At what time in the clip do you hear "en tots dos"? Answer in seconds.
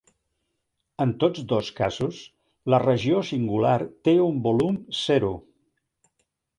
1.05-1.69